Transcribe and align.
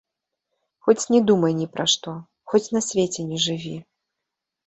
Хоць 0.87 1.09
не 1.15 1.19
думай 1.31 1.53
ні 1.59 1.67
пра 1.75 1.85
што, 1.93 2.13
хоць 2.53 2.63
на 2.77 2.81
свеце 2.87 3.21
не 3.31 3.37
жыві! 3.47 3.77